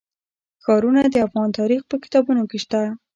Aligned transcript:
ښارونه 0.63 1.01
د 1.07 1.15
افغان 1.27 1.49
تاریخ 1.59 1.81
په 1.89 1.95
کتابونو 2.03 2.43
کې 2.49 2.57
شته. 2.63 2.81